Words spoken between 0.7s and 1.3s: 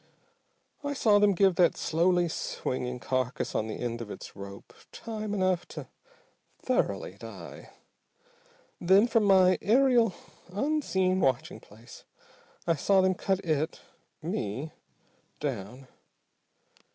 "I saw